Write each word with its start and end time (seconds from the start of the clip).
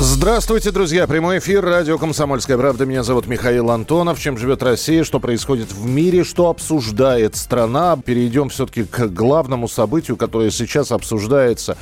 Здравствуйте, 0.00 0.70
друзья. 0.70 1.08
Прямой 1.08 1.40
эфир 1.40 1.64
радио 1.64 1.98
«Комсомольская 1.98 2.56
правда». 2.56 2.86
Меня 2.86 3.02
зовут 3.02 3.26
Михаил 3.26 3.72
Антонов. 3.72 4.20
Чем 4.20 4.38
живет 4.38 4.62
Россия, 4.62 5.02
что 5.02 5.18
происходит 5.18 5.72
в 5.72 5.86
мире, 5.86 6.22
что 6.22 6.50
обсуждает 6.50 7.34
страна. 7.34 7.96
Перейдем 7.96 8.48
все-таки 8.48 8.84
к 8.84 9.08
главному 9.08 9.66
событию, 9.66 10.16
которое 10.16 10.52
сейчас 10.52 10.92
обсуждается 10.92 11.76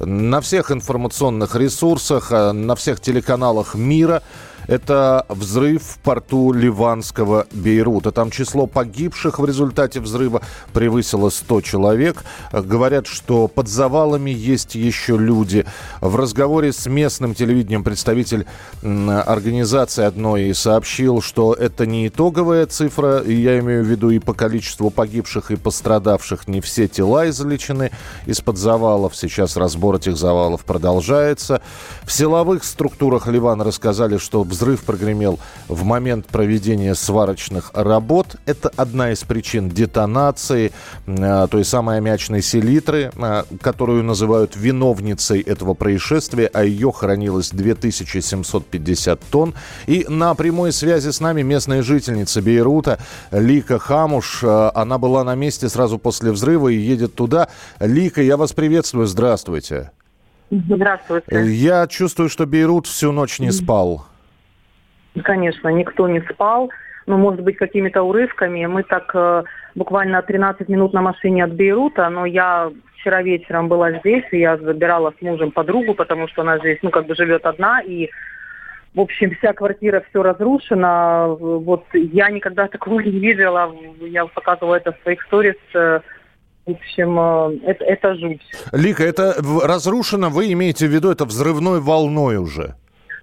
на 0.00 0.42
всех 0.42 0.70
информационных 0.70 1.56
ресурсах, 1.56 2.30
э, 2.30 2.52
на 2.52 2.76
всех 2.76 3.00
телеканалах 3.00 3.74
мира– 3.74 4.22
это 4.66 5.26
взрыв 5.28 5.82
в 5.82 5.98
порту 5.98 6.52
ливанского 6.52 7.46
Бейрута. 7.52 8.12
Там 8.12 8.30
число 8.30 8.66
погибших 8.66 9.38
в 9.38 9.44
результате 9.44 10.00
взрыва 10.00 10.42
превысило 10.72 11.30
100 11.30 11.60
человек. 11.62 12.24
Говорят, 12.52 13.06
что 13.06 13.48
под 13.48 13.68
завалами 13.68 14.30
есть 14.30 14.74
еще 14.74 15.16
люди. 15.16 15.66
В 16.00 16.16
разговоре 16.16 16.72
с 16.72 16.86
местным 16.86 17.34
телевидением 17.34 17.84
представитель 17.84 18.46
организации 18.82 20.04
одной 20.04 20.54
сообщил, 20.54 21.20
что 21.22 21.54
это 21.54 21.86
не 21.86 22.08
итоговая 22.08 22.66
цифра, 22.66 23.22
я 23.22 23.58
имею 23.60 23.84
в 23.84 23.86
виду 23.86 24.10
и 24.10 24.18
по 24.18 24.34
количеству 24.34 24.90
погибших 24.90 25.50
и 25.50 25.56
пострадавших. 25.56 26.48
Не 26.48 26.60
все 26.60 26.88
тела 26.88 27.28
извлечены 27.28 27.90
из-под 28.26 28.58
завалов. 28.58 29.16
Сейчас 29.16 29.56
разбор 29.56 29.96
этих 29.96 30.16
завалов 30.16 30.64
продолжается. 30.64 31.62
В 32.04 32.12
силовых 32.12 32.64
структурах 32.64 33.26
Ливана 33.26 33.64
рассказали, 33.64 34.18
что 34.18 34.44
взрыв 34.52 34.84
прогремел 34.84 35.40
в 35.68 35.84
момент 35.84 36.26
проведения 36.26 36.94
сварочных 36.94 37.70
работ. 37.74 38.36
Это 38.46 38.70
одна 38.76 39.12
из 39.12 39.24
причин 39.24 39.68
детонации 39.68 40.72
э, 41.06 41.46
той 41.50 41.64
самой 41.64 41.98
аммиачной 41.98 42.42
селитры, 42.42 43.10
э, 43.14 43.42
которую 43.60 44.04
называют 44.04 44.54
виновницей 44.54 45.40
этого 45.40 45.74
происшествия, 45.74 46.48
а 46.52 46.62
ее 46.64 46.92
хранилось 46.92 47.50
2750 47.50 49.20
тонн. 49.30 49.54
И 49.86 50.06
на 50.08 50.34
прямой 50.34 50.72
связи 50.72 51.10
с 51.10 51.20
нами 51.20 51.42
местная 51.42 51.82
жительница 51.82 52.42
Бейрута 52.42 52.98
Лика 53.30 53.78
Хамуш. 53.78 54.44
Э, 54.44 54.70
она 54.74 54.98
была 54.98 55.24
на 55.24 55.34
месте 55.34 55.68
сразу 55.68 55.98
после 55.98 56.30
взрыва 56.30 56.68
и 56.68 56.76
едет 56.76 57.14
туда. 57.14 57.48
Лика, 57.80 58.22
я 58.22 58.36
вас 58.36 58.52
приветствую. 58.52 59.06
Здравствуйте. 59.06 59.90
Здравствуйте. 60.52 61.50
Я 61.54 61.86
чувствую, 61.86 62.28
что 62.28 62.44
Бейрут 62.44 62.86
всю 62.86 63.10
ночь 63.10 63.38
не 63.38 63.50
спал. 63.50 64.04
Конечно, 65.22 65.68
никто 65.68 66.08
не 66.08 66.20
спал, 66.22 66.70
но, 67.06 67.18
может 67.18 67.42
быть, 67.42 67.56
какими-то 67.56 68.02
урывками. 68.02 68.64
Мы 68.66 68.82
так 68.82 69.10
э, 69.14 69.42
буквально 69.74 70.22
13 70.22 70.68
минут 70.68 70.92
на 70.92 71.02
машине 71.02 71.44
от 71.44 71.52
Бейрута, 71.52 72.08
но 72.08 72.24
я 72.24 72.70
вчера 72.96 73.22
вечером 73.22 73.68
была 73.68 73.98
здесь, 73.98 74.24
и 74.30 74.38
я 74.38 74.56
забирала 74.56 75.12
с 75.18 75.22
мужем 75.22 75.50
подругу, 75.50 75.94
потому 75.94 76.28
что 76.28 76.42
она 76.42 76.58
здесь, 76.58 76.78
ну, 76.82 76.90
как 76.90 77.06
бы 77.06 77.14
живет 77.14 77.44
одна, 77.44 77.80
и 77.80 78.08
в 78.94 79.00
общем, 79.00 79.34
вся 79.36 79.54
квартира, 79.54 80.04
все 80.10 80.22
разрушено. 80.22 81.36
Вот 81.36 81.84
я 81.94 82.28
никогда 82.30 82.68
такого 82.68 83.00
не 83.00 83.18
видела. 83.18 83.74
Я 84.00 84.26
показывала 84.26 84.74
это 84.74 84.92
в 84.92 85.02
своих 85.02 85.22
сторис. 85.22 85.56
Э, 85.74 86.00
в 86.66 86.72
общем, 86.72 87.18
э, 87.18 87.70
это, 87.70 87.84
это 87.84 88.14
жуть. 88.14 88.42
Лика, 88.72 89.02
это 89.02 89.34
разрушено, 89.64 90.28
вы 90.28 90.52
имеете 90.52 90.86
в 90.86 90.90
виду, 90.90 91.10
это 91.10 91.24
взрывной 91.24 91.80
волной 91.80 92.36
уже? 92.36 92.74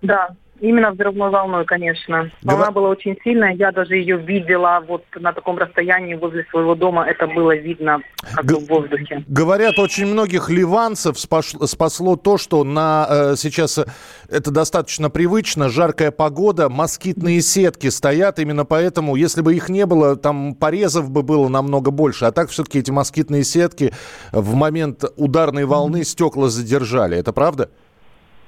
Да, 0.02 0.30
Именно 0.62 0.92
взрывной 0.92 1.30
волной, 1.30 1.66
конечно. 1.66 2.32
Волна 2.44 2.66
Гова... 2.66 2.72
была 2.72 2.90
очень 2.90 3.18
сильная. 3.24 3.54
Я 3.54 3.72
даже 3.72 3.96
ее 3.96 4.18
видела 4.18 4.84
вот 4.86 5.04
на 5.16 5.32
таком 5.32 5.58
расстоянии 5.58 6.16
возле 6.16 6.46
своего 6.52 6.76
дома. 6.76 7.06
Это 7.06 7.28
было 7.28 7.56
видно 7.56 8.00
как 8.36 8.46
Г... 8.46 8.56
в 8.56 8.68
воздухе. 8.68 9.24
Говорят, 9.28 9.80
очень 9.80 10.08
многих 10.08 10.50
ливанцев 10.50 11.18
спашло, 11.18 11.66
спасло 11.66 12.16
то, 12.16 12.38
что 12.38 12.64
на 12.64 13.08
э, 13.10 13.36
сейчас 13.38 13.78
э, 13.78 13.86
это 14.30 14.52
достаточно 14.52 15.10
привычно. 15.10 15.70
Жаркая 15.70 16.12
погода, 16.12 16.70
москитные 16.70 17.42
сетки 17.42 17.88
стоят. 17.88 18.40
Именно 18.40 18.66
поэтому, 18.66 19.16
если 19.16 19.42
бы 19.42 19.56
их 19.56 19.70
не 19.70 19.86
было, 19.86 20.18
там 20.18 20.56
порезов 20.56 21.10
бы 21.10 21.24
было 21.24 21.48
намного 21.48 21.92
больше. 21.92 22.26
А 22.26 22.32
так 22.32 22.50
все-таки 22.50 22.80
эти 22.80 22.92
москитные 22.92 23.44
сетки 23.44 23.94
в 24.32 24.56
момент 24.56 25.06
ударной 25.16 25.66
волны 25.66 26.04
стекла 26.04 26.50
задержали. 26.50 27.18
Это 27.18 27.32
правда? 27.32 27.70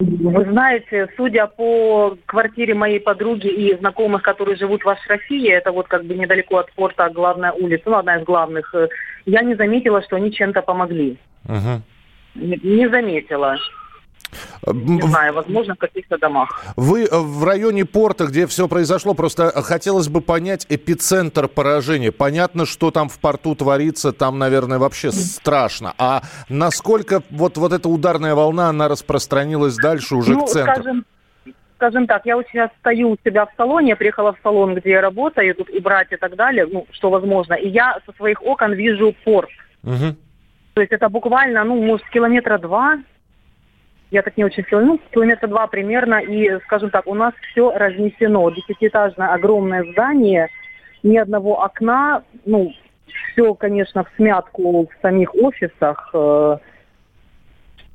Вы 0.01 0.45
знаете, 0.45 1.07
судя 1.15 1.45
по 1.45 2.17
квартире 2.25 2.73
моей 2.73 2.99
подруги 2.99 3.47
и 3.47 3.77
знакомых, 3.77 4.23
которые 4.23 4.55
живут 4.55 4.83
в 4.83 4.89
Аш-России, 4.89 5.51
это 5.51 5.71
вот 5.71 5.87
как 5.87 6.05
бы 6.05 6.15
недалеко 6.15 6.57
от 6.57 6.71
порта 6.71 7.09
главная 7.09 7.51
улица, 7.51 7.83
ну, 7.85 7.97
одна 7.97 8.17
из 8.17 8.23
главных, 8.23 8.73
э, 8.73 8.87
я 9.25 9.41
не 9.41 9.53
заметила, 9.53 10.01
что 10.01 10.15
они 10.15 10.31
чем-то 10.31 10.63
помогли. 10.63 11.17
Uh-huh. 11.45 11.81
Не, 12.33 12.59
не 12.63 12.89
заметила. 12.89 13.57
Не 14.65 15.01
знаю, 15.01 15.33
возможно, 15.33 15.75
в 15.75 15.77
каких-то 15.77 16.17
домах. 16.17 16.63
Вы 16.75 17.03
э, 17.03 17.17
в 17.17 17.43
районе 17.43 17.85
порта, 17.85 18.25
где 18.25 18.47
все 18.47 18.67
произошло, 18.67 19.13
просто 19.13 19.51
хотелось 19.63 20.07
бы 20.07 20.21
понять 20.21 20.65
эпицентр 20.69 21.47
поражения. 21.47 22.11
Понятно, 22.11 22.65
что 22.65 22.91
там 22.91 23.09
в 23.09 23.19
порту 23.19 23.55
творится, 23.55 24.11
там, 24.11 24.39
наверное, 24.39 24.79
вообще 24.79 25.11
страшно. 25.11 25.93
А 25.97 26.21
насколько 26.49 27.23
вот, 27.29 27.57
вот 27.57 27.73
эта 27.73 27.89
ударная 27.89 28.35
волна, 28.35 28.69
она 28.69 28.87
распространилась 28.87 29.75
дальше 29.75 30.15
уже 30.15 30.33
ну, 30.33 30.45
к 30.45 30.49
центру? 30.49 30.73
Скажем, 30.73 31.05
скажем 31.75 32.05
так, 32.07 32.25
я 32.25 32.35
вот 32.35 32.45
сейчас 32.51 32.69
стою 32.79 33.11
у 33.11 33.17
себя 33.25 33.45
в 33.47 33.49
салоне, 33.57 33.89
я 33.89 33.95
приехала 33.95 34.33
в 34.33 34.37
салон, 34.43 34.75
где 34.75 34.91
я 34.91 35.01
работаю, 35.01 35.55
тут 35.55 35.69
и 35.69 35.79
брать 35.79 36.11
и 36.11 36.15
так 36.15 36.35
далее, 36.35 36.67
ну, 36.71 36.85
что 36.91 37.09
возможно, 37.09 37.55
и 37.55 37.67
я 37.67 37.99
со 38.05 38.13
своих 38.13 38.43
окон 38.43 38.73
вижу 38.73 39.15
порт. 39.25 39.49
Угу. 39.83 40.15
То 40.75 40.81
есть 40.81 40.93
это 40.93 41.09
буквально, 41.09 41.63
ну, 41.63 41.81
может, 41.81 42.07
километра 42.09 42.59
два 42.59 42.99
я 44.11 44.21
так 44.21 44.35
не 44.37 44.43
очень 44.43 44.65
сильно, 44.65 44.85
ну, 44.85 44.99
километра 45.11 45.47
два 45.47 45.67
примерно, 45.67 46.15
и, 46.19 46.59
скажем 46.65 46.89
так, 46.89 47.07
у 47.07 47.15
нас 47.15 47.33
все 47.51 47.71
разнесено. 47.71 48.49
Десятиэтажное 48.51 49.33
огромное 49.33 49.89
здание, 49.91 50.49
ни 51.01 51.17
одного 51.17 51.63
окна, 51.63 52.23
ну, 52.45 52.73
все, 53.31 53.53
конечно, 53.53 54.03
в 54.03 54.11
смятку 54.17 54.87
в 54.87 55.01
самих 55.01 55.33
офисах, 55.35 56.09
э, 56.13 56.57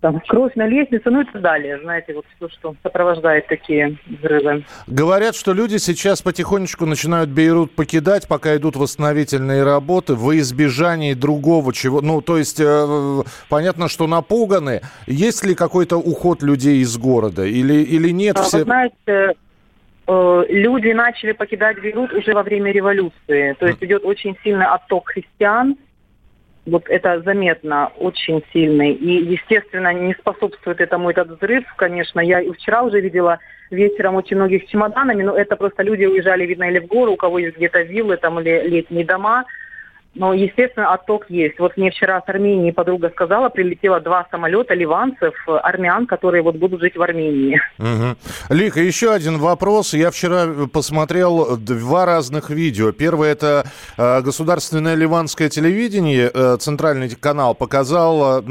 там, 0.00 0.20
кровь 0.26 0.54
на 0.56 0.66
лестнице, 0.66 1.10
ну 1.10 1.22
и 1.22 1.24
так 1.24 1.40
далее. 1.40 1.80
Знаете, 1.80 2.14
вот 2.14 2.24
все, 2.36 2.48
что 2.48 2.74
сопровождает 2.82 3.46
такие 3.46 3.96
взрывы. 4.06 4.64
Говорят, 4.86 5.34
что 5.34 5.52
люди 5.52 5.78
сейчас 5.78 6.22
потихонечку 6.22 6.86
начинают 6.86 7.30
Бейрут 7.30 7.74
покидать, 7.74 8.28
пока 8.28 8.56
идут 8.56 8.76
восстановительные 8.76 9.64
работы, 9.64 10.14
во 10.14 10.36
избежание 10.36 11.14
другого 11.14 11.72
чего. 11.72 12.02
Ну, 12.02 12.20
то 12.20 12.36
есть, 12.36 12.60
э, 12.60 13.22
понятно, 13.48 13.88
что 13.88 14.06
напуганы. 14.06 14.82
Есть 15.06 15.44
ли 15.44 15.54
какой-то 15.54 15.96
уход 15.96 16.42
людей 16.42 16.78
из 16.82 16.96
города 16.98 17.44
или, 17.44 17.74
или 17.74 18.10
нет? 18.10 18.38
А, 18.38 18.42
все... 18.42 18.58
Вы 18.58 18.64
знаете, 18.64 19.34
э, 20.06 20.44
люди 20.48 20.92
начали 20.92 21.32
покидать 21.32 21.80
Бейрут 21.80 22.12
уже 22.12 22.34
во 22.34 22.42
время 22.42 22.70
революции. 22.70 23.56
То 23.58 23.66
есть 23.66 23.82
идет 23.82 24.04
очень 24.04 24.36
сильный 24.44 24.66
отток 24.66 25.08
христиан 25.08 25.76
вот 26.66 26.88
это 26.88 27.20
заметно 27.22 27.92
очень 27.96 28.42
сильный. 28.52 28.92
И, 28.92 29.32
естественно, 29.32 29.92
не 29.92 30.14
способствует 30.14 30.80
этому 30.80 31.10
этот 31.10 31.30
взрыв. 31.30 31.64
Конечно, 31.76 32.20
я 32.20 32.42
вчера 32.52 32.82
уже 32.82 33.00
видела 33.00 33.38
вечером 33.70 34.16
очень 34.16 34.36
многих 34.36 34.66
чемоданами, 34.66 35.22
но 35.22 35.36
это 35.36 35.56
просто 35.56 35.82
люди 35.82 36.04
уезжали, 36.04 36.44
видно, 36.44 36.64
или 36.64 36.80
в 36.80 36.86
гору, 36.86 37.12
у 37.12 37.16
кого 37.16 37.38
есть 37.38 37.56
где-то 37.56 37.82
виллы 37.82 38.16
там 38.16 38.40
или 38.40 38.68
летние 38.68 39.04
дома. 39.04 39.44
Но, 40.16 40.32
естественно, 40.32 40.94
отток 40.94 41.26
есть. 41.28 41.58
Вот 41.58 41.76
мне 41.76 41.90
вчера 41.90 42.22
с 42.22 42.28
Армении 42.28 42.70
подруга 42.70 43.10
сказала, 43.10 43.50
прилетело 43.50 44.00
два 44.00 44.26
самолета 44.30 44.74
ливанцев, 44.74 45.34
армян, 45.46 46.06
которые 46.06 46.42
вот 46.42 46.56
будут 46.56 46.80
жить 46.80 46.96
в 46.96 47.02
Армении. 47.02 47.60
Угу. 47.78 48.54
Лика, 48.54 48.80
еще 48.80 49.12
один 49.12 49.38
вопрос. 49.38 49.92
Я 49.92 50.10
вчера 50.10 50.46
посмотрел 50.72 51.58
два 51.58 52.06
разных 52.06 52.48
видео. 52.48 52.92
Первое 52.92 53.32
это 53.32 53.66
э, 53.98 54.22
государственное 54.22 54.94
ливанское 54.94 55.50
телевидение, 55.50 56.30
э, 56.32 56.56
центральный 56.58 57.10
канал 57.10 57.54
показал, 57.54 58.40
э, 58.40 58.42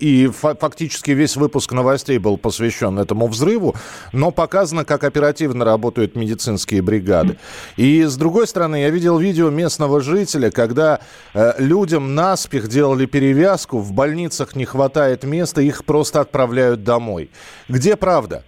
и 0.00 0.26
фа- 0.26 0.56
фактически 0.56 1.12
весь 1.12 1.36
выпуск 1.36 1.72
новостей 1.72 2.18
был 2.18 2.36
посвящен 2.36 2.98
этому 2.98 3.28
взрыву, 3.28 3.76
но 4.12 4.32
показано, 4.32 4.84
как 4.84 5.04
оперативно 5.04 5.64
работают 5.64 6.16
медицинские 6.16 6.82
бригады. 6.82 7.36
И 7.76 8.02
с 8.02 8.16
другой 8.16 8.48
стороны, 8.48 8.80
я 8.80 8.90
видел 8.90 9.18
видео 9.18 9.50
местного 9.50 10.00
жителя, 10.00 10.50
когда 10.50 10.79
когда 10.80 11.00
э, 11.34 11.52
людям 11.58 12.14
наспех 12.14 12.68
делали 12.68 13.06
перевязку, 13.06 13.78
в 13.78 13.92
больницах 13.92 14.56
не 14.56 14.64
хватает 14.64 15.24
места, 15.24 15.60
их 15.60 15.84
просто 15.84 16.20
отправляют 16.20 16.84
домой. 16.84 17.30
Где 17.68 17.96
правда? 17.96 18.42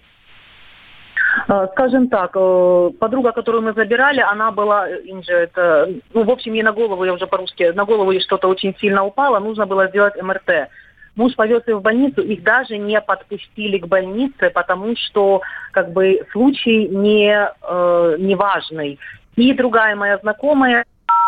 А, 1.47 1.67
скажем 1.67 2.09
так, 2.09 2.31
э, 2.35 2.89
подруга, 2.99 3.31
которую 3.31 3.63
мы 3.63 3.73
забирали, 3.73 4.19
она 4.19 4.51
была, 4.51 4.87
Инжа, 4.89 5.33
это, 5.33 5.89
ну, 6.13 6.23
в 6.23 6.29
общем, 6.29 6.53
ей 6.53 6.63
на 6.63 6.71
голову, 6.71 7.03
я 7.03 7.13
уже 7.13 7.27
по-русски, 7.27 7.71
на 7.75 7.85
голову 7.85 8.11
ей 8.11 8.21
что-то 8.21 8.47
очень 8.47 8.75
сильно 8.79 9.03
упало, 9.03 9.39
нужно 9.39 9.65
было 9.65 9.87
сделать 9.87 10.21
МРТ. 10.21 10.69
Муж 11.15 11.35
повез 11.35 11.61
ее 11.67 11.75
в 11.75 11.81
больницу, 11.81 12.21
их 12.21 12.41
даже 12.41 12.77
не 12.77 12.99
подпустили 12.99 13.77
к 13.77 13.87
больнице, 13.87 14.49
потому 14.49 14.95
что, 14.95 15.41
как 15.71 15.91
бы, 15.91 16.25
случай 16.31 16.87
не, 16.87 17.49
э, 17.61 18.15
не 18.19 18.35
важный. 18.35 18.99
И 19.35 19.53
другая 19.53 19.95
моя 19.95 20.17
знакомая, 20.19 20.85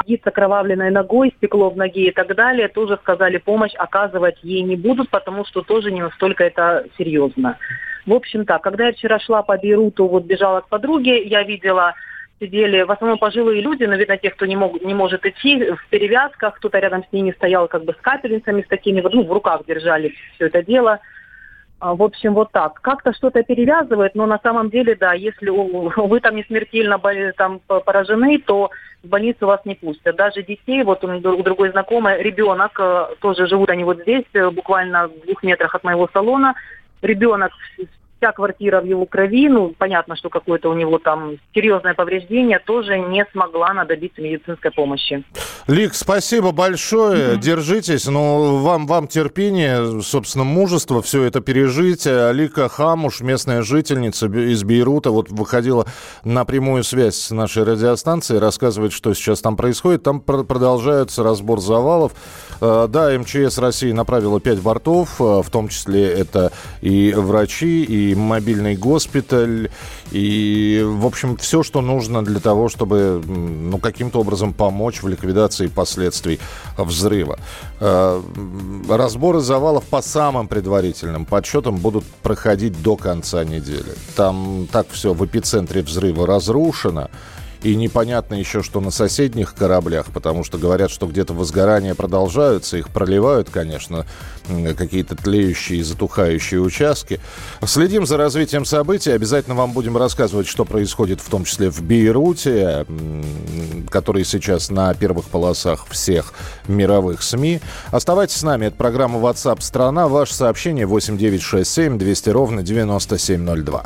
с 0.07 0.27
окровавленной 0.27 0.91
ногой, 0.91 1.33
стекло 1.37 1.69
в 1.69 1.77
ноге 1.77 2.07
и 2.07 2.11
так 2.11 2.35
далее, 2.35 2.67
тоже 2.67 2.97
сказали, 3.01 3.37
помощь 3.37 3.73
оказывать 3.75 4.37
ей 4.43 4.61
не 4.61 4.75
будут, 4.75 5.09
потому 5.09 5.45
что 5.45 5.61
тоже 5.61 5.91
не 5.91 6.01
настолько 6.01 6.43
это 6.43 6.85
серьезно. 6.97 7.57
В 8.05 8.13
общем 8.13 8.45
так, 8.45 8.61
когда 8.61 8.87
я 8.87 8.93
вчера 8.93 9.19
шла 9.19 9.41
по 9.41 9.57
Бейруту, 9.57 10.07
вот 10.07 10.25
бежала 10.25 10.61
к 10.61 10.69
подруге, 10.69 11.23
я 11.23 11.43
видела 11.43 11.95
сидели 12.39 12.83
в 12.83 12.91
основном 12.91 13.17
пожилые 13.17 13.61
люди, 13.61 13.83
но 13.85 13.95
видно, 13.95 14.17
те, 14.17 14.29
кто 14.29 14.45
не, 14.45 14.55
мог, 14.55 14.81
не 14.83 14.93
может 14.93 15.25
идти, 15.25 15.71
в 15.71 15.87
перевязках, 15.89 16.55
кто-то 16.55 16.79
рядом 16.79 17.03
с 17.03 17.11
ними 17.13 17.31
стоял 17.31 17.67
как 17.67 17.85
бы 17.85 17.93
с 17.93 18.01
капельницами, 18.01 18.61
с 18.61 18.67
такими, 18.67 19.01
ну, 19.01 19.23
в 19.23 19.31
руках 19.31 19.65
держали 19.65 20.13
все 20.35 20.47
это 20.47 20.63
дело. 20.63 20.99
А, 21.79 21.93
в 21.93 22.01
общем, 22.01 22.33
вот 22.33 22.51
так. 22.51 22.81
Как-то 22.81 23.13
что-то 23.13 23.43
перевязывает, 23.43 24.15
но 24.15 24.25
на 24.25 24.39
самом 24.39 24.69
деле, 24.69 24.95
да, 24.95 25.13
если 25.13 25.49
вы 25.49 26.19
там 26.19 26.35
не 26.35 26.43
смертельно 26.43 26.99
там, 27.37 27.59
поражены, 27.59 28.39
то 28.39 28.71
в 29.03 29.07
больницу 29.07 29.45
вас 29.45 29.61
не 29.65 29.75
пустят. 29.75 30.15
Даже 30.15 30.41
детей, 30.41 30.83
вот 30.83 31.03
у 31.03 31.07
другой 31.43 31.71
знакомый, 31.71 32.21
ребенок, 32.21 32.79
э, 32.79 33.07
тоже 33.19 33.47
живут 33.47 33.69
они 33.69 33.83
вот 33.83 34.01
здесь, 34.01 34.25
э, 34.33 34.49
буквально 34.49 35.07
в 35.07 35.25
двух 35.25 35.43
метрах 35.43 35.75
от 35.75 35.83
моего 35.83 36.09
салона, 36.13 36.55
ребенок 37.01 37.51
вся 38.25 38.31
квартира 38.31 38.81
в 38.81 38.85
его 38.85 39.05
крови, 39.05 39.47
ну, 39.49 39.73
понятно, 39.77 40.15
что 40.15 40.29
какое-то 40.29 40.69
у 40.69 40.73
него 40.73 40.97
там 40.97 41.37
серьезное 41.53 41.93
повреждение, 41.93 42.59
тоже 42.59 42.97
не 42.97 43.25
смогла 43.31 43.67
она 43.69 43.85
добиться 43.85 44.21
медицинской 44.21 44.71
помощи. 44.71 45.23
Лик, 45.67 45.93
спасибо 45.93 46.51
большое, 46.51 47.33
mm-hmm. 47.33 47.39
держитесь, 47.39 48.07
ну, 48.07 48.57
вам, 48.63 48.87
вам 48.87 49.07
терпение, 49.07 50.01
собственно, 50.01 50.43
мужество 50.43 51.01
все 51.01 51.23
это 51.23 51.39
пережить. 51.39 52.05
Лика 52.05 52.67
Хамуш, 52.67 53.21
местная 53.21 53.61
жительница 53.61 54.27
из 54.27 54.63
Бейрута, 54.63 55.11
вот 55.11 55.29
выходила 55.29 55.85
на 56.23 56.45
прямую 56.45 56.83
связь 56.83 57.15
с 57.15 57.31
нашей 57.31 57.63
радиостанцией, 57.63 58.39
рассказывает, 58.39 58.91
что 58.91 59.13
сейчас 59.13 59.41
там 59.41 59.55
происходит. 59.55 60.03
Там 60.03 60.19
продолжается 60.19 61.23
разбор 61.23 61.59
завалов. 61.59 62.13
Э, 62.61 62.87
да, 62.89 63.17
МЧС 63.17 63.57
России 63.57 63.91
направила 63.91 64.39
пять 64.39 64.59
бортов, 64.59 65.19
э, 65.19 65.41
в 65.43 65.49
том 65.49 65.67
числе 65.67 66.05
это 66.07 66.51
и 66.81 67.13
врачи, 67.15 67.83
и 67.83 68.14
мобильный 68.15 68.75
госпиталь, 68.75 69.69
и, 70.11 70.81
в 70.85 71.05
общем, 71.05 71.37
все, 71.37 71.63
что 71.63 71.81
нужно 71.81 72.23
для 72.23 72.39
того, 72.39 72.69
чтобы 72.69 73.21
ну, 73.25 73.77
каким-то 73.77 74.19
образом 74.19 74.53
помочь 74.53 75.03
в 75.03 75.07
ликвидации 75.07 75.67
последствий 75.67 76.39
взрыва. 76.77 77.37
Э, 77.79 78.21
разборы 78.89 79.39
завалов 79.39 79.83
по 79.85 80.01
самым 80.01 80.47
предварительным 80.47 81.25
подсчетам 81.25 81.77
будут 81.77 82.05
проходить 82.23 82.81
до 82.81 82.95
конца 82.95 83.43
недели. 83.43 83.93
Там 84.15 84.67
так 84.71 84.87
все 84.91 85.13
в 85.13 85.25
эпицентре 85.25 85.81
взрыва 85.81 86.25
разрушено. 86.25 87.09
И 87.65 87.75
непонятно 87.75 88.35
еще, 88.35 88.61
что 88.61 88.79
на 88.79 88.91
соседних 88.91 89.55
кораблях, 89.55 90.05
потому 90.13 90.43
что 90.43 90.59
говорят, 90.59 90.91
что 90.91 91.07
где-то 91.07 91.33
возгорания 91.33 91.95
продолжаются, 91.95 92.77
их 92.77 92.89
проливают, 92.89 93.49
конечно, 93.49 94.05
какие-то 94.77 95.15
тлеющие 95.15 95.79
и 95.79 95.81
затухающие 95.81 96.61
участки. 96.61 97.19
Следим 97.65 98.05
за 98.05 98.17
развитием 98.17 98.65
событий, 98.65 99.09
обязательно 99.09 99.55
вам 99.55 99.71
будем 99.71 99.97
рассказывать, 99.97 100.45
что 100.45 100.63
происходит 100.63 101.21
в 101.21 101.27
том 101.27 101.43
числе 101.43 101.71
в 101.71 101.81
Бейруте, 101.81 102.85
который 103.89 104.25
сейчас 104.25 104.69
на 104.69 104.93
первых 104.93 105.25
полосах 105.25 105.87
всех 105.89 106.35
мировых 106.67 107.23
СМИ. 107.23 107.61
Оставайтесь 107.89 108.35
с 108.35 108.43
нами, 108.43 108.67
это 108.67 108.75
программа 108.75 109.19
WhatsApp 109.19 109.61
«Страна», 109.61 110.07
ваше 110.07 110.35
сообщение 110.35 110.85
8967 110.85 111.97
200 111.97 112.29
ровно 112.29 112.61
9702. 112.61 113.85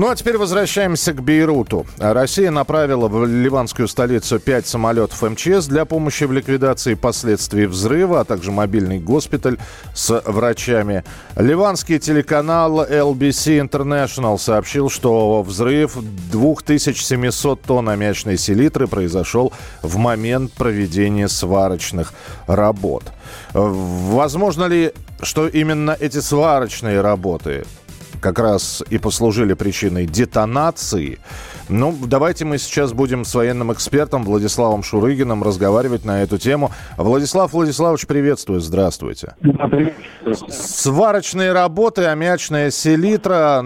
Ну 0.00 0.08
а 0.08 0.16
теперь 0.16 0.38
возвращаемся 0.38 1.12
к 1.12 1.22
Бейруту. 1.22 1.84
Россия 1.98 2.50
направила 2.50 3.06
в 3.06 3.26
ливанскую 3.26 3.86
столицу 3.86 4.40
пять 4.40 4.66
самолетов 4.66 5.20
МЧС 5.20 5.66
для 5.66 5.84
помощи 5.84 6.24
в 6.24 6.32
ликвидации 6.32 6.94
последствий 6.94 7.66
взрыва, 7.66 8.20
а 8.20 8.24
также 8.24 8.50
мобильный 8.50 8.98
госпиталь 8.98 9.58
с 9.92 10.22
врачами. 10.24 11.04
Ливанский 11.36 11.98
телеканал 11.98 12.82
LBC 12.82 13.60
International 13.60 14.38
сообщил, 14.38 14.88
что 14.88 15.42
взрыв 15.42 15.98
2700 16.32 17.60
тонн 17.60 17.90
аммиачной 17.90 18.38
селитры 18.38 18.86
произошел 18.86 19.52
в 19.82 19.98
момент 19.98 20.52
проведения 20.52 21.28
сварочных 21.28 22.14
работ. 22.46 23.04
Возможно 23.52 24.64
ли, 24.64 24.94
что 25.20 25.46
именно 25.46 25.94
эти 26.00 26.20
сварочные 26.20 27.02
работы 27.02 27.66
как 28.20 28.38
раз 28.38 28.82
и 28.90 28.98
послужили 28.98 29.54
причиной 29.54 30.06
детонации. 30.06 31.18
Ну, 31.68 31.96
давайте 32.02 32.44
мы 32.44 32.58
сейчас 32.58 32.92
будем 32.92 33.24
с 33.24 33.34
военным 33.34 33.72
экспертом 33.72 34.24
Владиславом 34.24 34.82
Шурыгиным 34.82 35.42
разговаривать 35.42 36.04
на 36.04 36.22
эту 36.22 36.36
тему. 36.36 36.72
Владислав 36.96 37.52
Владиславович, 37.52 38.06
приветствую, 38.06 38.60
здравствуйте. 38.60 39.34
Сварочные 40.48 41.52
работы, 41.52 42.06
аммиачная 42.06 42.70
селитра, 42.70 43.62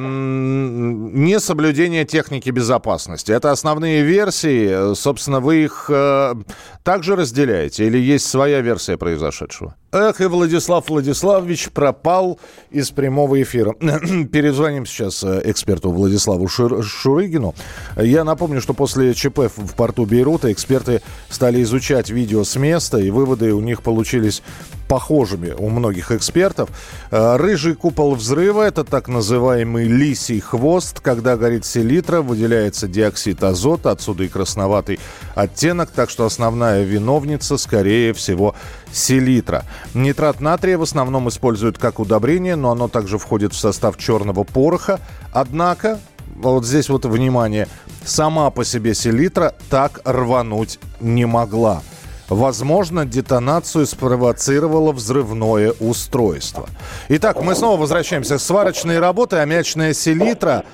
несоблюдение 1.15 2.05
техники 2.05 2.51
безопасности. 2.51 3.33
Это 3.33 3.51
основные 3.51 4.03
версии. 4.03 4.95
Собственно, 4.95 5.41
вы 5.41 5.65
их 5.65 5.87
э, 5.89 6.35
также 6.83 7.17
разделяете 7.17 7.87
или 7.87 7.99
есть 7.99 8.27
своя 8.27 8.61
версия 8.61 8.99
произошедшего? 8.99 9.75
Эх, 9.95 10.21
и 10.21 10.27
Владислав 10.27 10.89
Владиславович 10.89 11.71
пропал 11.71 12.41
из 12.71 12.91
прямого 12.91 13.41
эфира. 13.41 13.75
Перезвоним 14.45 14.85
сейчас 14.85 15.25
э, 15.25 15.41
эксперту 15.47 15.91
Владиславу 15.91 16.49
Шур 16.49 16.85
Шурыгину. 16.85 17.55
Я 17.97 18.25
напомню, 18.25 18.61
что 18.61 18.75
после 18.75 19.15
ЧП 19.15 19.49
в 19.57 19.75
порту 19.75 20.05
Бейрута 20.05 20.53
эксперты 20.53 21.01
стали 21.31 21.63
изучать 21.63 22.11
видео 22.11 22.45
с 22.45 22.55
места, 22.57 22.99
и 22.99 23.09
выводы 23.09 23.55
у 23.55 23.61
них 23.61 23.81
получились 23.81 24.43
похожими 24.89 25.53
у 25.53 25.69
многих 25.69 26.13
экспертов. 26.13 26.71
Э, 27.11 27.37
рыжий 27.37 27.75
купол 27.75 28.15
взрыва– 28.15 28.63
это 28.67 28.85
так 28.85 29.09
называемый 29.09 29.87
лисий 29.87 30.41
хвост. 30.41 31.01
Когда 31.01 31.37
горит 31.37 31.65
селитра, 31.65 32.21
выделяется 32.21 32.89
диоксид 32.89 33.43
азота, 33.43 33.91
отсюда 33.91 34.25
и 34.25 34.29
красноватый 34.29 35.01
оттенок, 35.35 35.91
так 35.91 36.11
что 36.11 36.25
основная 36.25 36.85
виновница, 36.85 37.57
скорее 37.57 38.13
всего, 38.13 38.55
селитра. 38.93 39.65
Нитрат 39.95 40.41
натрия 40.41 40.79
в 40.79 40.83
основном 40.83 41.29
используют 41.29 41.79
как 41.79 41.99
удобрение, 41.99 42.57
но 42.57 42.71
оно 42.71 42.89
также 42.89 43.19
входит 43.19 43.53
в 43.53 43.59
состав 43.59 43.97
черного 43.99 44.45
пороха. 44.45 45.01
Однако, 45.33 45.99
вот 46.37 46.65
здесь 46.65 46.89
вот 46.89 47.05
внимание, 47.05 47.69
сама 48.05 48.51
по 48.51 48.65
себе 48.65 48.95
селитра 48.95 49.55
так 49.71 50.01
рвануть 50.05 50.79
не 51.01 51.27
могла. 51.27 51.83
Возможно, 52.29 53.05
детонацию 53.05 53.87
спровоцировало 53.87 54.93
взрывное 54.93 55.73
устройство. 55.81 56.69
Итак, 57.09 57.43
мы 57.43 57.55
снова 57.55 57.81
возвращаемся 57.81 58.39
к 58.39 58.41
сварочной 58.41 58.99
работе. 58.99 59.37
Аммиачная 59.37 59.93
селитра 59.93 60.65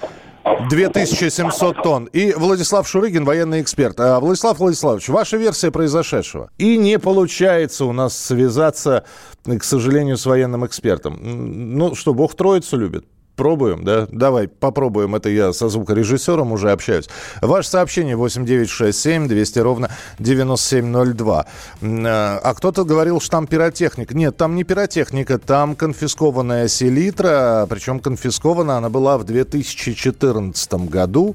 2700 0.68 1.82
тонн. 1.82 2.04
И 2.12 2.32
Владислав 2.32 2.88
Шурыгин, 2.88 3.24
военный 3.24 3.60
эксперт. 3.60 3.98
А, 4.00 4.20
Владислав 4.20 4.58
Владиславович, 4.58 5.08
ваша 5.08 5.36
версия 5.36 5.70
произошедшего. 5.70 6.50
И 6.58 6.76
не 6.76 6.98
получается 6.98 7.84
у 7.84 7.92
нас 7.92 8.16
связаться, 8.16 9.04
к 9.44 9.64
сожалению, 9.64 10.16
с 10.16 10.26
военным 10.26 10.64
экспертом. 10.66 11.18
Ну 11.20 11.94
что, 11.94 12.14
Бог 12.14 12.34
Троицу 12.34 12.76
любит. 12.76 13.06
Пробуем, 13.40 13.84
да? 13.84 14.06
Давай, 14.12 14.48
попробуем. 14.48 15.14
Это 15.14 15.30
я 15.30 15.54
со 15.54 15.70
звукорежиссером 15.70 16.52
уже 16.52 16.72
общаюсь. 16.72 17.08
Ваше 17.40 17.70
сообщение 17.70 18.14
8967 18.14 19.28
200 19.28 19.58
ровно 19.60 19.90
9702. 20.18 21.46
А, 21.80 22.40
а 22.44 22.54
кто-то 22.54 22.84
говорил, 22.84 23.18
что 23.18 23.30
там 23.30 23.46
пиротехника. 23.46 24.14
Нет, 24.14 24.36
там 24.36 24.54
не 24.56 24.64
пиротехника, 24.64 25.38
там 25.38 25.74
конфискованная 25.74 26.68
селитра. 26.68 27.66
Причем 27.70 28.00
конфискована 28.00 28.76
она 28.76 28.90
была 28.90 29.16
в 29.16 29.24
2014 29.24 30.74
году. 30.90 31.34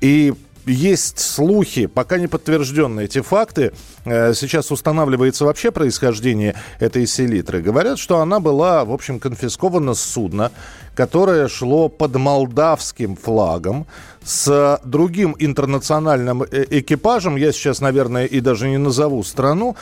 И 0.00 0.34
есть 0.66 1.18
слухи, 1.18 1.86
пока 1.86 2.18
не 2.18 2.28
подтвержденные 2.28 3.06
эти 3.06 3.20
факты. 3.20 3.72
Э, 4.04 4.32
сейчас 4.34 4.70
устанавливается 4.70 5.44
вообще 5.44 5.70
происхождение 5.70 6.54
этой 6.78 7.06
селитры. 7.06 7.62
Говорят, 7.62 7.98
что 7.98 8.20
она 8.20 8.38
была, 8.38 8.84
в 8.84 8.92
общем, 8.92 9.18
конфискована 9.18 9.94
с 9.94 10.00
судна, 10.00 10.52
которое 10.94 11.48
шло 11.48 11.88
под 11.88 12.16
молдавским 12.16 13.16
флагом 13.16 13.86
с 14.24 14.80
другим 14.84 15.34
интернациональным 15.38 16.42
э, 16.44 16.64
экипажем. 16.70 17.36
Я 17.36 17.52
сейчас, 17.52 17.80
наверное, 17.80 18.26
и 18.26 18.40
даже 18.40 18.68
не 18.68 18.78
назову 18.78 19.22
страну, 19.24 19.76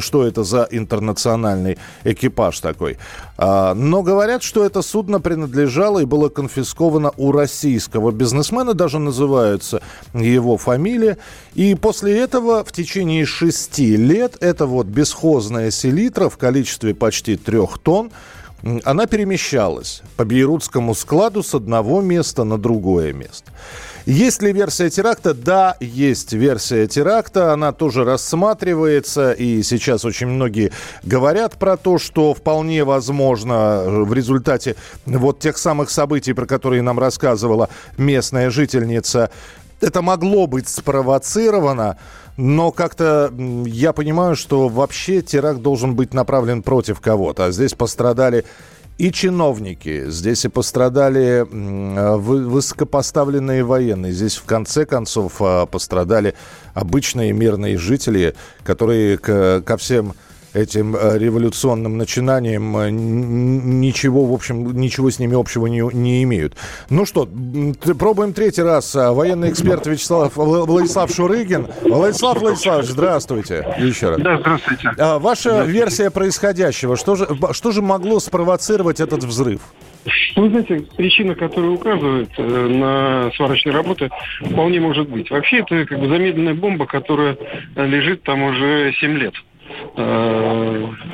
что 0.00 0.26
это 0.26 0.44
за 0.44 0.68
интернациональный 0.70 1.78
экипаж 2.04 2.60
такой. 2.60 2.98
А, 3.38 3.74
но 3.74 4.02
говорят, 4.02 4.42
что 4.42 4.64
это 4.64 4.82
судно 4.82 5.20
принадлежало 5.20 6.00
и 6.00 6.04
было 6.04 6.28
конфисковано 6.28 7.12
у 7.16 7.32
российского 7.32 8.10
бизнесмена, 8.10 8.74
даже 8.74 8.98
называются 8.98 9.82
его 10.12 10.56
фамилия. 10.58 11.16
И 11.54 11.74
после 11.74 12.18
этого 12.18 12.64
в 12.64 12.72
течение 12.72 13.24
шести 13.24 13.96
лет 13.96 14.36
эта 14.40 14.66
вот 14.66 14.86
бесхозная 14.86 15.70
селитра 15.70 16.28
в 16.28 16.36
количестве 16.36 16.94
почти 16.94 17.36
трех 17.36 17.78
тонн 17.78 18.10
она 18.84 19.06
перемещалась 19.06 20.02
по 20.16 20.24
бейрутскому 20.24 20.94
складу 20.94 21.42
с 21.42 21.54
одного 21.54 22.00
места 22.00 22.44
на 22.44 22.58
другое 22.58 23.12
место. 23.12 23.52
Есть 24.06 24.40
ли 24.40 24.52
версия 24.52 24.88
теракта? 24.88 25.34
Да, 25.34 25.76
есть 25.80 26.32
версия 26.32 26.86
теракта. 26.86 27.52
Она 27.52 27.72
тоже 27.72 28.04
рассматривается. 28.04 29.32
И 29.32 29.64
сейчас 29.64 30.04
очень 30.04 30.28
многие 30.28 30.70
говорят 31.02 31.54
про 31.54 31.76
то, 31.76 31.98
что 31.98 32.32
вполне 32.32 32.84
возможно 32.84 33.82
в 33.84 34.12
результате 34.12 34.76
вот 35.06 35.40
тех 35.40 35.58
самых 35.58 35.90
событий, 35.90 36.34
про 36.34 36.46
которые 36.46 36.82
нам 36.82 37.00
рассказывала 37.00 37.68
местная 37.98 38.50
жительница, 38.50 39.30
это 39.80 40.02
могло 40.02 40.46
быть 40.46 40.68
спровоцировано, 40.68 41.98
но 42.36 42.70
как-то 42.70 43.32
я 43.66 43.92
понимаю, 43.92 44.36
что 44.36 44.68
вообще 44.68 45.22
теракт 45.22 45.60
должен 45.60 45.94
быть 45.94 46.14
направлен 46.14 46.62
против 46.62 47.00
кого-то. 47.00 47.46
А 47.46 47.50
здесь 47.50 47.74
пострадали 47.74 48.44
и 48.98 49.12
чиновники, 49.12 50.08
здесь 50.08 50.46
и 50.46 50.48
пострадали 50.48 51.46
высокопоставленные 51.50 53.62
военные. 53.62 54.12
Здесь 54.12 54.36
в 54.36 54.44
конце 54.44 54.86
концов 54.86 55.34
а, 55.40 55.66
пострадали 55.66 56.34
обычные 56.72 57.32
мирные 57.32 57.76
жители, 57.76 58.34
которые 58.64 59.18
ко 59.18 59.76
всем 59.76 60.14
этим 60.56 60.96
э, 60.96 61.18
революционным 61.18 61.98
начинаниям 61.98 62.76
э, 62.76 62.90
ничего, 62.90 64.24
в 64.24 64.32
общем, 64.32 64.72
ничего 64.78 65.10
с 65.10 65.18
ними 65.18 65.38
общего 65.38 65.66
не, 65.66 65.82
не 65.94 66.22
имеют. 66.22 66.56
Ну 66.90 67.04
что, 67.04 67.28
пробуем 67.98 68.32
третий 68.32 68.62
раз. 68.62 68.96
А, 68.96 69.12
военный 69.12 69.50
эксперт 69.50 69.86
Вячеслав 69.86 70.32
Владислав 70.34 71.10
Шурыгин. 71.14 71.68
Владислав 71.82 72.40
Владиславович, 72.40 72.88
здравствуйте 72.88 73.66
еще 73.78 74.10
раз. 74.10 74.20
Да, 74.20 74.38
здравствуйте. 74.38 74.90
А, 74.98 75.18
ваша 75.18 75.50
здравствуйте. 75.50 75.78
версия 75.78 76.10
происходящего. 76.10 76.96
Что 76.96 77.16
же, 77.16 77.28
что 77.52 77.70
же 77.70 77.82
могло 77.82 78.18
спровоцировать 78.18 79.00
этот 79.00 79.24
взрыв? 79.24 79.60
Ну, 80.36 80.42
вы 80.42 80.48
знаете, 80.50 80.86
причина, 80.96 81.34
которая 81.34 81.72
указывает 81.72 82.30
э, 82.38 82.42
на 82.42 83.30
сварочные 83.36 83.74
работы, 83.74 84.08
вполне 84.40 84.80
может 84.80 85.08
быть. 85.08 85.30
Вообще, 85.30 85.58
это 85.58 85.84
как 85.84 85.98
бы 85.98 86.08
замедленная 86.08 86.54
бомба, 86.54 86.86
которая 86.86 87.36
лежит 87.74 88.22
там 88.22 88.42
уже 88.44 88.92
7 89.00 89.18
лет. 89.18 89.34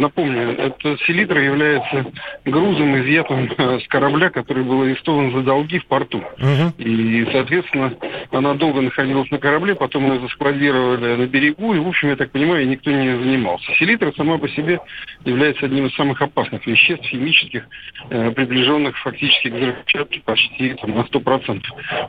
Э, 0.03 0.13
напомню, 0.13 0.51
эта 0.59 0.97
селитра 1.07 1.41
является 1.41 2.07
грузом, 2.45 2.99
изъятым 3.01 3.51
э, 3.57 3.81
с 3.81 3.89
корабля, 3.89 4.31
который 4.31 4.65
был 4.65 4.83
арестован 4.83 5.33
за 5.33 5.43
долги 5.43 5.79
в 5.79 5.87
порту. 5.87 6.19
Угу. 6.19 6.83
И, 6.83 7.27
соответственно, 7.33 7.95
она 8.31 8.55
долго 8.55 8.81
находилась 8.81 9.31
на 9.31 9.39
корабле, 9.39 9.75
потом 9.75 10.13
ее 10.13 10.21
заскладировали 10.21 11.17
на 11.17 11.27
берегу, 11.27 11.75
и, 11.75 11.79
в 11.79 11.89
общем, 11.89 12.09
я 12.09 12.17
так 12.17 12.31
понимаю, 12.31 12.69
никто 12.69 12.91
не 12.91 13.17
занимался. 13.17 13.73
Селитра 13.75 14.13
сама 14.17 14.39
по 14.39 14.49
себе 14.49 14.81
является 15.25 15.67
одним 15.67 15.87
из 15.87 15.95
самых 15.95 16.21
опасных 16.21 16.67
веществ 16.67 17.07
химических, 17.07 17.65
э, 18.11 18.31
приближенных 18.33 18.99
фактически 18.99 19.49
к 19.49 19.55
взрывчатке 19.55 20.21
почти 20.25 20.75
там, 20.75 20.97
на 20.97 21.03
100%. 21.03 21.63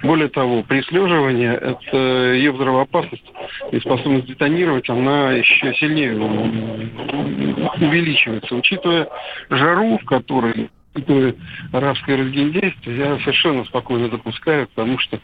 Более 0.04 0.30
того, 0.30 0.64
при 0.64 0.82
слеживании 0.84 1.52
это 1.54 2.34
ее 2.34 2.52
взрывоопасность 2.52 3.24
и 3.72 3.80
способность 3.80 4.26
детонировать, 4.26 4.90
она 4.90 5.32
еще 5.34 5.74
сильнее 5.76 6.14
увеличивается. 7.84 8.56
Учитывая 8.56 9.08
жару, 9.50 9.98
в 9.98 10.06
которой 10.06 10.70
арабское 11.72 12.18
разгильдейство, 12.18 12.92
я 12.92 13.18
совершенно 13.20 13.66
спокойно 13.66 14.10
допускаю, 14.10 14.68
потому 14.68 15.00
что 15.00 15.20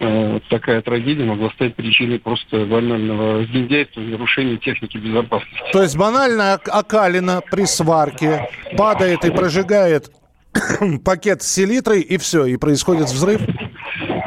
э, 0.00 0.40
такая 0.50 0.82
трагедия 0.82 1.24
могла 1.24 1.50
стать 1.50 1.74
причиной 1.74 2.18
просто 2.18 2.66
банального 2.66 3.40
разгильдейства 3.40 4.00
и 4.00 4.08
нарушения 4.08 4.58
техники 4.58 4.98
безопасности. 4.98 5.72
То 5.72 5.82
есть 5.82 5.96
банальная 5.96 6.54
окалина 6.54 7.40
при 7.50 7.64
сварке 7.64 8.48
падает 8.76 9.24
и 9.24 9.30
прожигает 9.30 10.10
пакет 11.04 11.42
с 11.42 11.50
селитрой, 11.50 12.00
и 12.00 12.18
все, 12.18 12.44
и 12.46 12.56
происходит 12.56 13.06
взрыв? 13.06 13.40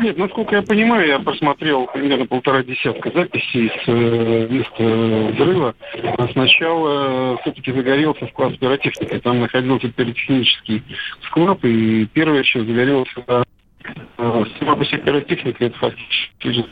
Нет, 0.07 0.17
насколько 0.17 0.55
я 0.55 0.61
понимаю, 0.61 1.05
я 1.05 1.19
просмотрел 1.19 1.85
примерно 1.87 2.25
полтора 2.25 2.63
десятка 2.63 3.11
записей 3.11 3.69
с 3.69 3.87
э, 3.87 4.47
места 4.49 5.33
взрыва. 5.33 5.75
А 6.17 6.27
сначала 6.29 7.33
э, 7.33 7.37
все-таки 7.41 7.73
загорелся 7.73 8.25
склад 8.27 8.57
пиротехники. 8.57 9.19
Там 9.19 9.41
находился 9.41 9.89
пиротехнический 9.89 10.81
склад, 11.23 11.59
и 11.65 12.05
первое, 12.13 12.43
что 12.43 12.63
загорелся, 12.63 13.21
э, 13.27 14.43
сама 14.59 14.77
по 14.77 14.85
себе 14.85 14.99
пиротехника, 14.99 15.65
это 15.65 15.77
фактически 15.77 16.65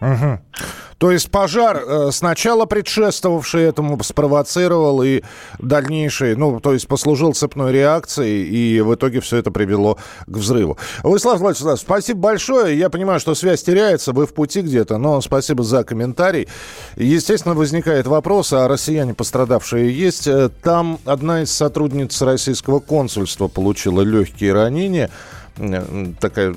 Угу. 0.00 0.40
То 0.98 1.10
есть 1.10 1.30
пожар, 1.30 1.82
э, 1.86 2.10
сначала 2.10 2.64
предшествовавший 2.64 3.64
этому, 3.64 4.02
спровоцировал 4.02 5.02
и 5.02 5.22
дальнейший, 5.58 6.36
ну, 6.36 6.58
то 6.58 6.72
есть 6.72 6.88
послужил 6.88 7.34
цепной 7.34 7.72
реакцией, 7.72 8.44
и 8.44 8.80
в 8.80 8.94
итоге 8.94 9.20
все 9.20 9.36
это 9.36 9.50
привело 9.50 9.98
к 10.26 10.36
взрыву. 10.36 10.78
Владислав 11.02 11.40
Владиславович, 11.40 11.80
спасибо 11.80 12.20
большое. 12.20 12.78
Я 12.78 12.88
понимаю, 12.88 13.20
что 13.20 13.34
связь 13.34 13.62
теряется, 13.62 14.12
вы 14.12 14.26
в 14.26 14.32
пути 14.32 14.62
где-то, 14.62 14.96
но 14.96 15.20
спасибо 15.20 15.62
за 15.64 15.84
комментарий. 15.84 16.48
Естественно, 16.96 17.54
возникает 17.54 18.06
вопрос, 18.06 18.54
а 18.54 18.66
россияне 18.66 19.12
пострадавшие 19.12 19.92
есть? 19.92 20.26
Э, 20.26 20.48
там 20.62 20.98
одна 21.04 21.42
из 21.42 21.52
сотрудниц 21.52 22.22
российского 22.22 22.80
консульства 22.80 23.48
получила 23.48 24.00
легкие 24.00 24.54
ранения 24.54 25.10
такая 26.20 26.54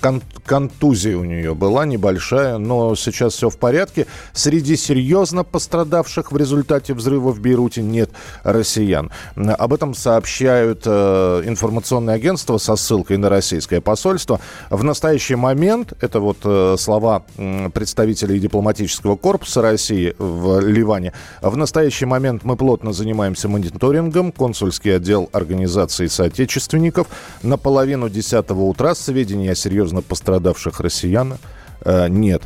кон 0.00 0.22
контузия 0.44 1.16
у 1.16 1.24
нее 1.24 1.54
была 1.54 1.84
небольшая, 1.86 2.58
но 2.58 2.94
сейчас 2.96 3.34
все 3.34 3.50
в 3.50 3.56
порядке. 3.56 4.06
Среди 4.32 4.76
серьезно 4.76 5.44
пострадавших 5.44 6.32
в 6.32 6.36
результате 6.36 6.94
взрыва 6.94 7.32
в 7.32 7.40
Бейруте 7.40 7.82
нет 7.82 8.10
россиян. 8.42 9.10
Об 9.36 9.72
этом 9.72 9.94
сообщают 9.94 10.82
э, 10.86 11.42
информационные 11.46 12.16
агентства 12.16 12.58
со 12.58 12.76
ссылкой 12.76 13.18
на 13.18 13.28
российское 13.28 13.80
посольство. 13.80 14.40
В 14.70 14.82
настоящий 14.82 15.36
момент, 15.36 15.92
это 16.00 16.20
вот 16.20 16.38
э, 16.44 16.76
слова 16.78 17.24
представителей 17.72 18.40
дипломатического 18.40 19.16
корпуса 19.16 19.62
России 19.62 20.14
в 20.18 20.60
Ливане, 20.60 21.12
в 21.40 21.56
настоящий 21.56 22.06
момент 22.06 22.44
мы 22.44 22.56
плотно 22.56 22.92
занимаемся 22.92 23.48
мониторингом. 23.48 24.32
Консульский 24.32 24.96
отдел 24.96 25.28
организации 25.32 26.06
соотечественников 26.06 27.06
наполовину 27.42 28.08
10 28.42 28.50
утра 28.50 28.94
сведений 28.94 29.48
о 29.48 29.54
серьезно 29.54 30.02
пострадавших 30.02 30.80
россиян 30.80 31.38
э, 31.84 32.08
нет. 32.08 32.42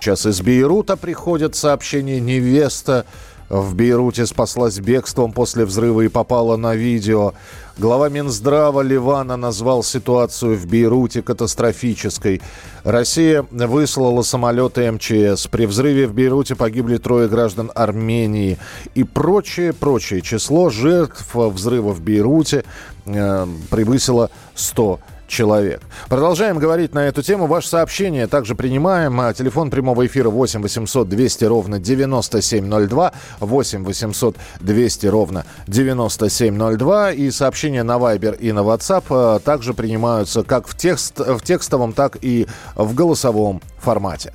Сейчас 0.00 0.26
из 0.26 0.40
Бейрута 0.40 0.96
приходят 0.96 1.54
сообщения. 1.54 2.18
Невеста 2.18 3.06
в 3.52 3.74
Бейруте 3.74 4.24
спаслась 4.26 4.78
бегством 4.78 5.32
после 5.32 5.66
взрыва 5.66 6.00
и 6.00 6.08
попала 6.08 6.56
на 6.56 6.74
видео. 6.74 7.34
Глава 7.76 8.08
Минздрава 8.08 8.80
Ливана 8.80 9.36
назвал 9.36 9.82
ситуацию 9.82 10.56
в 10.56 10.66
Бейруте 10.66 11.22
катастрофической. 11.22 12.40
Россия 12.82 13.46
выслала 13.50 14.22
самолеты 14.22 14.90
МЧС. 14.90 15.48
При 15.48 15.66
взрыве 15.66 16.06
в 16.06 16.14
Бейруте 16.14 16.56
погибли 16.56 16.96
трое 16.96 17.28
граждан 17.28 17.70
Армении. 17.74 18.58
И 18.94 19.04
прочее, 19.04 19.72
прочее. 19.74 20.22
Число 20.22 20.70
жертв 20.70 21.34
взрыва 21.34 21.92
в 21.92 22.00
Бейруте 22.00 22.64
э, 23.04 23.46
превысило 23.70 24.30
100 24.54 24.98
человек. 25.32 25.80
Продолжаем 26.08 26.58
говорить 26.58 26.94
на 26.94 27.00
эту 27.06 27.22
тему. 27.22 27.46
Ваше 27.46 27.68
сообщение 27.68 28.26
также 28.26 28.54
принимаем. 28.54 29.18
А, 29.20 29.32
телефон 29.32 29.70
прямого 29.70 30.06
эфира 30.06 30.28
8 30.28 30.60
800 30.62 31.08
200 31.08 31.44
ровно 31.46 31.78
9702. 31.78 33.12
8 33.40 33.84
800 33.84 34.36
200 34.60 35.06
ровно 35.06 35.46
9702. 35.66 37.12
И 37.12 37.30
сообщения 37.30 37.82
на 37.82 37.96
Viber 37.96 38.38
и 38.38 38.52
на 38.52 38.60
WhatsApp 38.60 39.04
а, 39.08 39.38
также 39.38 39.72
принимаются 39.74 40.42
как 40.42 40.68
в, 40.68 40.76
текст, 40.76 41.18
в 41.18 41.40
текстовом, 41.40 41.94
так 41.94 42.18
и 42.20 42.46
в 42.76 42.94
голосовом 42.94 43.62
формате. 43.78 44.34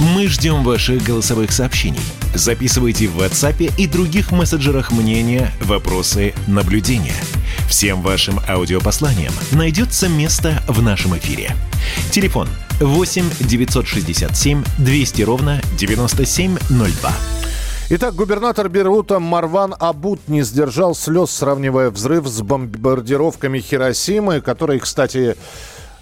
Мы 0.00 0.28
ждем 0.28 0.64
ваших 0.64 1.02
голосовых 1.02 1.52
сообщений. 1.52 2.00
Записывайте 2.34 3.06
в 3.08 3.18
WhatsApp 3.18 3.72
и 3.76 3.86
других 3.86 4.32
мессенджерах 4.32 4.92
мнения, 4.92 5.50
вопросы, 5.62 6.34
наблюдения– 6.46 7.14
Всем 7.68 8.00
вашим 8.00 8.40
аудиопосланиям 8.48 9.32
найдется 9.52 10.08
место 10.08 10.62
в 10.68 10.82
нашем 10.82 11.16
эфире. 11.18 11.56
Телефон 12.12 12.48
8 12.80 13.24
967 13.40 14.64
200 14.78 15.22
ровно 15.22 15.60
9702. 15.76 17.12
Итак, 17.88 18.14
губернатор 18.14 18.68
Берута 18.68 19.18
Марван 19.18 19.74
Абут 19.78 20.28
не 20.28 20.42
сдержал 20.42 20.94
слез, 20.94 21.30
сравнивая 21.30 21.90
взрыв 21.90 22.26
с 22.26 22.40
бомбардировками 22.40 23.60
Хиросимы, 23.60 24.40
которые, 24.40 24.80
кстати, 24.80 25.36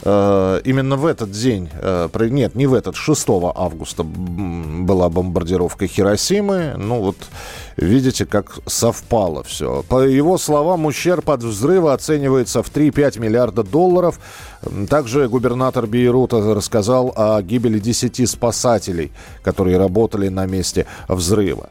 именно 0.04 0.96
в 0.96 1.06
этот 1.06 1.30
день, 1.30 1.70
э, 1.72 2.08
нет, 2.30 2.54
не 2.54 2.66
в 2.66 2.74
этот, 2.74 2.96
6 2.96 3.26
августа 3.54 4.04
была 4.04 5.08
бомбардировка 5.08 5.86
Хиросимы. 5.86 6.74
Ну 6.76 7.00
вот 7.00 7.16
видите, 7.76 8.26
как 8.26 8.58
совпало 8.66 9.42
все. 9.42 9.82
По 9.88 10.04
его 10.04 10.38
словам, 10.38 10.86
ущерб 10.86 11.30
от 11.30 11.42
взрыва 11.42 11.94
оценивается 11.94 12.62
в 12.62 12.70
3-5 12.70 13.18
миллиарда 13.18 13.62
долларов. 13.62 14.20
Также 14.88 15.28
губернатор 15.28 15.86
Бейрута 15.86 16.54
рассказал 16.54 17.12
о 17.16 17.40
гибели 17.42 17.78
10 17.78 18.28
спасателей, 18.28 19.12
которые 19.42 19.78
работали 19.78 20.28
на 20.28 20.46
месте 20.46 20.86
взрыва. 21.08 21.68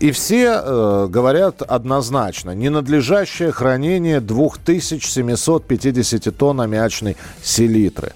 И 0.00 0.10
все 0.12 0.62
э, 0.62 1.08
говорят 1.10 1.62
однозначно, 1.62 2.52
ненадлежащее 2.52 3.52
хранение 3.52 4.20
2750 4.20 6.36
тонн 6.36 6.60
аммиачной 6.70 7.16
селитры. 7.42 8.12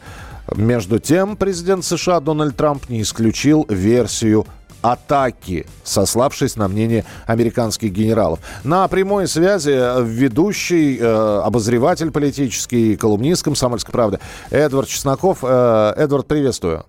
Между 0.54 0.98
тем, 0.98 1.36
президент 1.36 1.84
США 1.84 2.20
Дональд 2.20 2.56
Трамп 2.56 2.88
не 2.88 3.02
исключил 3.02 3.66
версию 3.68 4.46
атаки, 4.82 5.66
сославшись 5.82 6.56
на 6.56 6.68
мнение 6.68 7.06
американских 7.26 7.90
генералов. 7.90 8.40
На 8.64 8.86
прямой 8.88 9.26
связи 9.26 10.02
ведущий, 10.04 10.98
э, 10.98 11.40
обозреватель 11.42 12.10
политический, 12.10 12.94
колумнист 12.96 13.42
«Комсомольской 13.42 13.92
правды» 13.92 14.20
Эдвард 14.50 14.88
Чесноков. 14.88 15.38
Э, 15.42 15.94
Эдвард, 15.96 16.26
приветствую. 16.26 16.84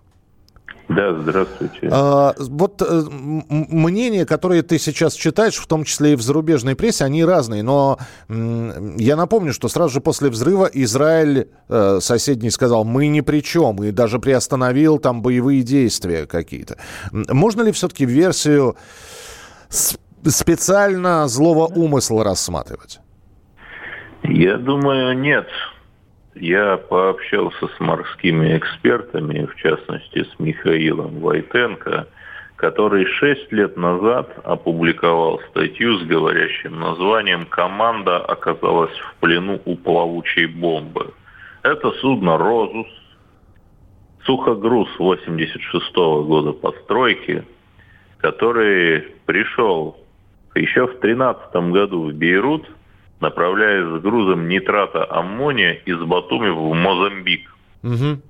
Да, 0.87 1.13
здравствуйте. 1.19 1.89
А, 1.91 2.33
вот 2.37 2.81
э, 2.81 3.03
мнения, 3.49 4.25
которые 4.25 4.61
ты 4.61 4.77
сейчас 4.77 5.15
читаешь, 5.15 5.55
в 5.55 5.65
том 5.65 5.83
числе 5.83 6.13
и 6.13 6.15
в 6.15 6.21
зарубежной 6.21 6.75
прессе, 6.75 7.05
они 7.05 7.25
разные. 7.25 7.63
Но 7.63 7.97
я 8.29 9.15
напомню, 9.15 9.51
что 9.51 9.67
сразу 9.67 9.95
же 9.95 10.01
после 10.01 10.29
взрыва 10.29 10.69
Израиль 10.71 11.49
э, 11.69 11.99
соседний 12.01 12.51
сказал, 12.51 12.85
мы 12.85 13.07
ни 13.07 13.21
при 13.21 13.41
чем, 13.41 13.83
и 13.83 13.91
даже 13.91 14.19
приостановил 14.19 14.99
там 14.99 15.21
боевые 15.21 15.63
действия 15.63 16.27
какие-то. 16.27 16.77
Можно 17.11 17.63
ли 17.63 17.71
все-таки 17.71 18.05
версию 18.05 18.75
специально 20.23 21.27
злого 21.27 21.65
умысла 21.65 22.23
рассматривать? 22.23 22.99
Я 24.23 24.57
думаю, 24.57 25.17
нет. 25.17 25.47
Я 26.35 26.75
пообщался 26.75 27.67
с 27.67 27.79
морскими 27.79 28.57
экспертами, 28.57 29.45
в 29.45 29.55
частности 29.55 30.23
с 30.23 30.37
Михаилом 30.37 31.19
Войтенко, 31.21 32.07
который 32.57 33.05
шесть 33.05 33.49
лет 33.53 33.77
назад 33.77 34.37
опубликовал 34.43 35.39
статью 35.49 35.97
с 35.97 36.03
говорящим 36.03 36.77
названием 36.77 37.45
«Команда 37.45 38.17
оказалась 38.17 38.91
в 38.97 39.15
плену 39.21 39.61
у 39.63 39.77
плавучей 39.77 40.47
бомбы». 40.47 41.13
Это 41.63 41.91
судно 42.01 42.37
«Розус», 42.37 42.87
сухогруз 44.25 44.89
86 44.99 45.95
-го 45.95 46.25
года 46.25 46.51
постройки, 46.51 47.45
который 48.17 49.07
пришел 49.25 49.97
еще 50.53 50.87
в 50.87 50.99
13 50.99 51.71
году 51.71 52.09
в 52.09 52.13
Бейрут– 52.13 52.69
направляясь 53.19 53.85
с 53.85 54.01
грузом 54.01 54.47
нитрата 54.47 55.05
аммония 55.09 55.73
из 55.85 55.99
Батуми 55.99 56.49
в 56.49 56.73
Мозамбик. 56.73 57.55
Угу. 57.83 58.21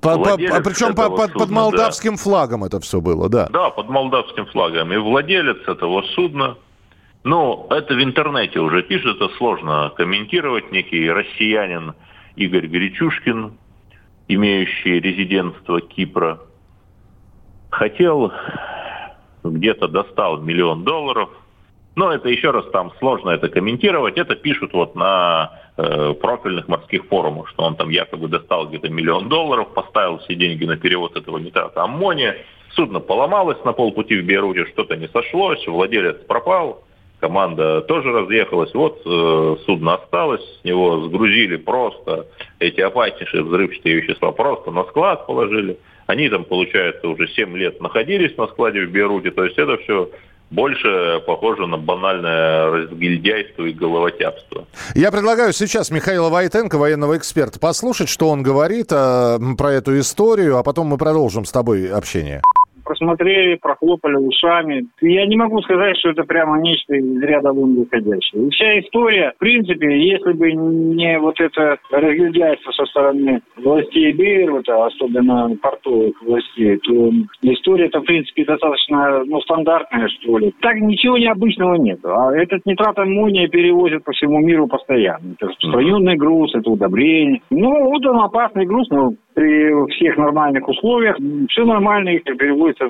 По, 0.00 0.16
по, 0.16 0.34
а 0.34 0.60
причем 0.60 0.94
по, 0.94 1.10
под, 1.10 1.32
судна, 1.32 1.38
под 1.40 1.50
молдавским 1.50 2.12
да. 2.12 2.16
флагом 2.22 2.64
это 2.64 2.78
все 2.80 3.00
было, 3.00 3.28
да? 3.28 3.48
Да, 3.48 3.70
под 3.70 3.88
молдавским 3.88 4.46
флагом. 4.46 4.92
И 4.92 4.96
владелец 4.96 5.66
этого 5.66 6.02
судна, 6.14 6.56
ну, 7.24 7.66
это 7.70 7.94
в 7.94 8.02
интернете 8.02 8.60
уже 8.60 8.82
пишут, 8.84 9.16
это 9.20 9.34
сложно 9.36 9.92
комментировать. 9.96 10.70
Некий 10.70 11.10
россиянин 11.10 11.94
Игорь 12.36 12.68
Гречушкин, 12.68 13.54
имеющий 14.28 15.00
резидентство 15.00 15.80
Кипра, 15.80 16.38
хотел, 17.70 18.32
где-то 19.42 19.88
достал 19.88 20.40
миллион 20.40 20.84
долларов– 20.84 21.30
но 21.98 22.12
это 22.12 22.28
еще 22.28 22.52
раз 22.52 22.64
там 22.70 22.92
сложно 23.00 23.30
это 23.30 23.48
комментировать. 23.48 24.18
Это 24.18 24.36
пишут 24.36 24.72
вот 24.72 24.94
на 24.94 25.50
э, 25.76 26.14
профильных 26.14 26.68
морских 26.68 27.06
форумах, 27.06 27.48
что 27.48 27.64
он 27.64 27.74
там 27.74 27.88
якобы 27.88 28.28
достал 28.28 28.68
где-то 28.68 28.88
миллион 28.88 29.28
долларов, 29.28 29.74
поставил 29.74 30.18
все 30.18 30.36
деньги 30.36 30.64
на 30.64 30.76
перевод 30.76 31.16
этого 31.16 31.38
нитрата 31.38 31.82
аммония. 31.82 32.36
Судно 32.76 33.00
поломалось 33.00 33.58
на 33.64 33.72
полпути 33.72 34.16
в 34.16 34.24
Бейруте, 34.24 34.66
что-то 34.66 34.94
не 34.94 35.08
сошлось, 35.08 35.66
владелец 35.66 36.18
пропал, 36.28 36.84
команда 37.18 37.80
тоже 37.80 38.12
разъехалась. 38.12 38.72
Вот 38.74 39.02
э, 39.04 39.56
судно 39.66 39.94
осталось, 39.94 40.60
с 40.60 40.64
него 40.64 41.00
сгрузили 41.00 41.56
просто 41.56 42.28
эти 42.60 42.80
опаснейшие 42.80 43.42
взрывчатые 43.42 43.96
вещества, 43.96 44.30
просто 44.30 44.70
на 44.70 44.84
склад 44.84 45.26
положили. 45.26 45.80
Они 46.06 46.28
там, 46.28 46.44
получается, 46.44 47.08
уже 47.08 47.26
7 47.26 47.56
лет 47.56 47.80
находились 47.80 48.36
на 48.36 48.46
складе 48.46 48.86
в 48.86 48.92
Бейруте, 48.92 49.32
то 49.32 49.44
есть 49.44 49.58
это 49.58 49.78
все 49.78 50.08
больше 50.50 51.20
похоже 51.26 51.66
на 51.66 51.76
банальное 51.76 52.66
разгильдяйство 52.70 53.64
и 53.64 53.72
головотяпство. 53.72 54.66
Я 54.94 55.10
предлагаю 55.10 55.52
сейчас 55.52 55.90
Михаила 55.90 56.28
Войтенко, 56.28 56.78
военного 56.78 57.16
эксперта, 57.16 57.58
послушать, 57.58 58.08
что 58.08 58.28
он 58.28 58.42
говорит 58.42 58.88
э, 58.90 59.38
про 59.56 59.72
эту 59.72 59.98
историю, 59.98 60.56
а 60.56 60.62
потом 60.62 60.88
мы 60.88 60.98
продолжим 60.98 61.44
с 61.44 61.52
тобой 61.52 61.88
общение 61.88 62.42
просмотрели, 62.98 63.56
прохлопали 63.56 64.16
ушами. 64.16 64.86
Я 65.00 65.26
не 65.26 65.36
могу 65.36 65.60
сказать, 65.62 65.96
что 65.98 66.10
это 66.10 66.24
прямо 66.24 66.60
нечто 66.60 66.94
из 66.94 67.22
ряда 67.22 67.52
вон 67.52 67.74
выходящее. 67.74 68.46
И 68.46 68.50
вся 68.50 68.80
история, 68.80 69.32
в 69.36 69.38
принципе, 69.38 69.98
если 69.98 70.32
бы 70.32 70.52
не 70.52 71.18
вот 71.18 71.40
это 71.40 71.78
разгильдяйство 71.90 72.72
со 72.72 72.84
стороны 72.86 73.40
властей 73.56 74.12
Бейрута, 74.12 74.86
особенно 74.86 75.56
портовых 75.60 76.20
властей, 76.22 76.78
то 76.78 77.10
история-то, 77.42 78.00
в 78.00 78.04
принципе, 78.04 78.44
достаточно 78.44 79.24
ну, 79.24 79.40
стандартная, 79.42 80.08
что 80.08 80.38
ли. 80.38 80.52
Так 80.60 80.76
ничего 80.76 81.18
необычного 81.18 81.74
нет. 81.74 82.00
А 82.04 82.34
этот 82.34 82.64
нитрат 82.66 82.98
аммония 82.98 83.48
перевозят 83.48 84.04
по 84.04 84.12
всему 84.12 84.38
миру 84.40 84.66
постоянно. 84.66 85.34
Это 85.34 85.48
распространенный 85.48 86.16
груз, 86.16 86.54
это 86.54 86.70
удобрение. 86.70 87.40
Ну, 87.50 87.90
вот 87.90 88.04
он 88.06 88.20
опасный 88.20 88.66
груз, 88.66 88.88
но 88.90 89.12
при 89.38 89.86
всех 89.94 90.16
нормальных 90.16 90.68
условиях 90.68 91.16
все 91.48 91.64
нормально, 91.64 92.08
их 92.08 92.24
переводится 92.24 92.87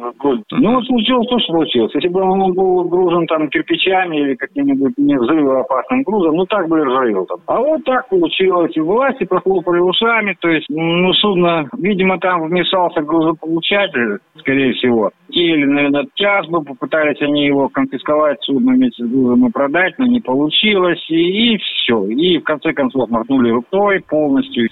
Ну, 0.50 0.74
вот 0.74 0.84
случилось 0.86 1.28
то, 1.28 1.38
что 1.38 1.52
случилось. 1.52 1.94
Если 1.94 2.08
бы 2.08 2.20
он 2.20 2.52
был 2.52 2.84
гружен 2.84 3.26
там 3.26 3.48
кирпичами 3.48 4.16
или 4.16 4.34
каким-нибудь 4.34 4.94
не 4.96 5.16
взрывоопасным 5.16 6.02
грузом, 6.02 6.36
ну, 6.36 6.46
так 6.46 6.68
бы 6.68 6.80
и 6.80 6.84
взрывил 6.84 7.26
там. 7.26 7.38
А 7.46 7.60
вот 7.60 7.84
так 7.84 8.08
получилось. 8.08 8.72
И 8.74 8.80
власти 8.80 9.24
прохлопали 9.24 9.80
ушами, 9.80 10.36
то 10.40 10.48
есть, 10.48 10.66
ну, 10.68 11.12
судно, 11.14 11.68
видимо, 11.76 12.18
там 12.18 12.46
вмешался 12.46 13.02
грузополучатель, 13.02 14.18
скорее 14.38 14.72
всего. 14.74 15.10
Или, 15.28 15.64
наверное, 15.64 16.06
час 16.14 16.46
бы 16.46 16.62
попытались 16.62 17.20
они 17.20 17.46
его 17.46 17.68
конфисковать, 17.68 18.38
судно 18.42 18.72
вместе 18.72 19.04
с 19.04 19.08
грузом 19.08 19.46
и 19.46 19.50
продать, 19.50 19.98
но 19.98 20.06
не 20.06 20.20
получилось. 20.20 21.04
И, 21.10 21.54
и 21.54 21.58
все. 21.58 22.06
И, 22.06 22.38
в 22.38 22.44
конце 22.44 22.72
концов, 22.72 23.10
махнули 23.10 23.50
рукой 23.50 24.00
полностью. 24.00 24.68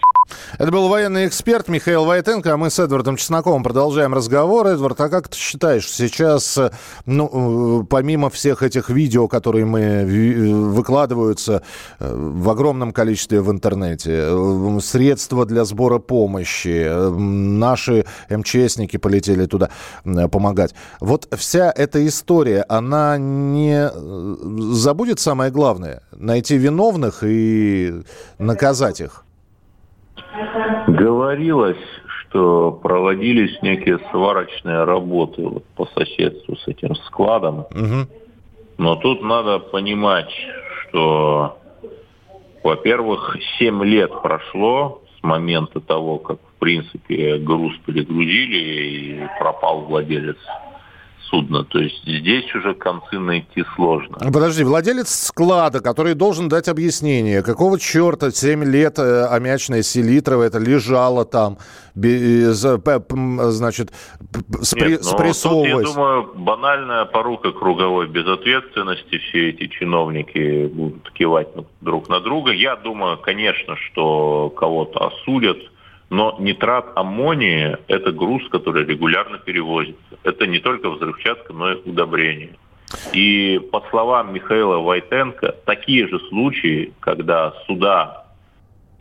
Это 0.59 0.73
был 0.73 0.89
военный 0.89 1.27
эксперт 1.27 1.69
Михаил 1.69 2.05
Войтенко, 2.05 2.53
а 2.53 2.57
мы 2.57 2.71
с 2.71 2.79
Эдвардом 2.79 3.17
Чесноковым 3.17 3.63
продолжаем 3.63 4.15
разговор. 4.15 4.67
Эдвард, 4.67 5.01
а 5.01 5.09
как 5.17 5.29
ты 5.29 5.39
считаешь, 5.39 5.91
сейчас, 5.91 6.59
ну, 7.07 7.81
э, 7.81 7.85
помимо 7.89 8.29
всех 8.29 8.63
этих 8.63 8.91
видео, 8.91 9.29
которые 9.29 9.65
мы 9.65 9.81
э, 9.81 10.05
выкладываются 10.53 11.63
э, 11.99 12.15
в 12.15 12.51
огромном 12.51 12.93
количестве 12.93 13.41
в 13.41 13.51
интернете, 13.51 14.29
средства 14.81 15.47
для 15.47 15.65
сбора 15.65 15.99
помощи, 15.99 16.87
наши 17.19 18.05
МЧСники 18.29 18.99
полетели 18.99 19.47
туда 19.47 19.71
помогать. 20.31 20.75
Вот 21.01 21.29
вся 21.35 21.73
эта 21.75 22.07
история, 22.07 22.67
она 22.69 23.17
не 23.17 23.91
забудет 24.75 25.19
самое 25.19 25.51
главное, 25.51 26.03
найти 26.13 26.59
виновных 26.59 27.23
и 27.23 28.03
наказать 28.39 29.01
их? 29.01 29.25
Говорилось, 30.89 31.77
проводились 32.83 33.61
некие 33.63 33.99
сварочные 34.11 34.85
работы 34.85 35.43
вот 35.43 35.65
по 35.77 35.87
соседству 35.87 36.57
с 36.57 36.69
этим 36.69 36.95
складом. 36.97 37.67
Угу. 37.71 38.09
Но 38.79 38.97
тут 38.97 39.23
надо 39.23 39.59
понимать, 39.59 40.31
что, 40.83 41.59
во-первых, 42.63 43.37
7 43.59 43.85
лет 43.85 44.11
прошло 44.23 45.03
с 45.19 45.23
момента 45.23 45.81
того, 45.81 46.19
как, 46.19 46.39
в 46.39 46.59
принципе, 46.59 47.39
груз 47.39 47.75
перегрузили 47.87 48.59
и 48.59 49.21
пропал 49.39 49.83
владелец 49.83 50.37
судно. 51.31 51.65
То 51.65 51.79
есть 51.79 52.03
здесь 52.05 52.53
уже 52.55 52.75
концы 52.75 53.19
найти 53.19 53.65
сложно. 53.75 54.19
Подожди, 54.19 54.65
владелец 54.65 55.09
склада, 55.09 55.81
который 55.81 56.15
должен 56.15 56.49
дать 56.49 56.69
объяснение, 56.69 57.43
какого 57.43 57.79
черта 57.79 58.31
7 58.31 58.65
лет 58.65 58.99
э, 58.99 59.27
аммиачная 59.27 59.83
селитра 59.83 60.41
это 60.41 60.59
лежала 60.59 61.25
там, 61.25 61.59
без, 61.95 62.59
значит, 62.59 63.93
спри, 64.63 64.93
Нет, 64.93 65.05
спрессовываясь. 65.05 65.73
Тут, 65.73 65.89
я 65.89 65.95
думаю, 65.95 66.33
банальная 66.35 67.05
порука 67.05 67.53
круговой 67.53 68.09
безответственности. 68.09 69.19
Все 69.19 69.51
эти 69.51 69.67
чиновники 69.69 70.67
будут 70.67 71.11
кивать 71.13 71.49
друг 71.81 72.09
на 72.09 72.21
друга. 72.21 72.53
Я 72.53 72.77
думаю, 72.77 73.19
конечно, 73.19 73.77
что 73.77 74.51
кого-то 74.51 75.07
осудят– 75.07 75.59
но 76.11 76.37
нитрат 76.39 76.93
аммония– 76.95 77.81
это 77.89 78.13
груз, 78.13 78.49
который 78.49 78.85
регулярно 78.85 79.39
перевозится. 79.39 80.19
Это 80.23 80.47
не 80.47 80.61
только 80.61 80.91
взрывчатка, 80.91 81.53
но 81.53 81.73
и 81.73 81.89
удобрение. 81.89 82.57
И 83.13 83.61
по 83.73 83.83
словам 83.91 84.33
Михаила 84.33 84.79
Войтенко, 84.79 85.57
такие 85.65 86.07
же 86.07 86.21
случаи, 86.29 86.93
когда 87.01 87.53
суда 87.67 88.27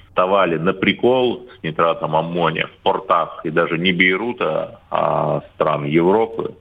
вставали 0.07 0.57
на 0.57 0.73
прикол 0.73 1.47
с 1.59 1.63
нитратом 1.63 2.15
аммония 2.15 2.67
в 2.67 2.83
портах 2.83 3.41
и 3.43 3.51
даже 3.51 3.77
не 3.77 3.91
Бейрута, 3.91 4.79
а 4.89 5.41
стран 5.53 5.85
Европы, 5.85 6.55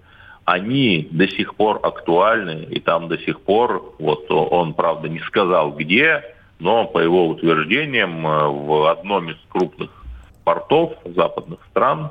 они 0.45 1.09
до 1.11 1.27
сих 1.29 1.55
пор 1.55 1.81
актуальны, 1.83 2.67
и 2.69 2.81
там 2.81 3.09
до 3.09 3.17
сих 3.17 3.41
пор, 3.41 3.95
вот 3.99 4.31
он, 4.31 4.75
правда, 4.75 5.09
не 5.09 5.21
сказал 5.21 5.73
где, 5.73 6.23
но 6.59 6.85
по 6.85 6.99
его 6.99 7.29
утверждениям 7.29 8.23
в 8.23 8.91
одном 8.91 9.31
из 9.31 9.39
крупных 9.49 10.04
портов 10.45 10.93
западных 11.05 11.61
стран 11.71 12.11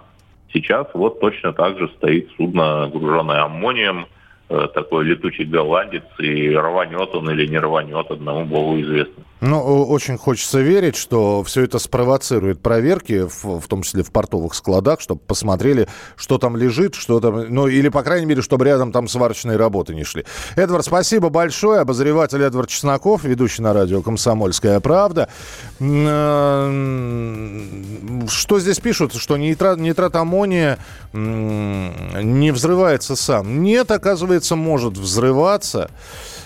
сейчас 0.51 0.87
вот 0.93 1.19
точно 1.19 1.53
так 1.53 1.77
же 1.77 1.87
стоит 1.97 2.29
судно, 2.37 2.89
груженное 2.91 3.43
аммонием, 3.43 4.07
Э, 4.49 4.67
такой 4.71 5.05
летучий 5.05 5.45
голландец, 5.45 6.03
и 6.19 6.53
рванет 6.53 7.15
он 7.15 7.29
или 7.31 7.47
не 7.47 7.57
рванет, 7.57 8.11
одному 8.11 8.45
богу 8.45 8.79
известно. 8.81 9.23
Ну, 9.45 9.83
очень 9.85 10.17
хочется 10.17 10.59
верить, 10.61 10.95
что 10.95 11.43
все 11.43 11.63
это 11.63 11.79
спровоцирует 11.79 12.61
проверки, 12.61 13.27
в, 13.27 13.59
в 13.59 13.67
том 13.67 13.83
числе 13.83 14.03
в 14.03 14.11
портовых 14.11 14.55
складах, 14.55 15.01
чтобы 15.01 15.21
посмотрели, 15.21 15.87
что 16.15 16.37
там 16.37 16.55
лежит, 16.57 16.95
что 16.95 17.19
там, 17.19 17.53
ну, 17.53 17.67
или, 17.67 17.89
по 17.89 18.03
крайней 18.03 18.25
мере, 18.25 18.41
чтобы 18.41 18.65
рядом 18.65 18.91
там 18.91 19.07
сварочные 19.07 19.57
работы 19.57 19.93
не 19.93 20.03
шли. 20.03 20.25
Эдвард, 20.55 20.85
спасибо 20.85 21.29
большое. 21.29 21.81
Обозреватель 21.81 22.41
Эдвард 22.41 22.69
Чесноков, 22.69 23.23
ведущий 23.23 23.61
на 23.61 23.73
радио 23.73 24.01
«Комсомольская 24.01 24.79
правда». 24.79 25.29
Э, 25.79 26.69
что 28.29 28.59
здесь 28.59 28.79
пишут? 28.79 29.13
Что 29.13 29.37
нитрат, 29.37 29.77
нитрат 29.77 30.15
аммония 30.15 30.79
не 31.11 32.51
взрывается 32.51 33.15
сам. 33.15 33.61
Нет, 33.63 33.91
оказывается, 33.91 34.23
оказывается, 34.23 34.55
может 34.55 34.97
взрываться. 34.97 35.89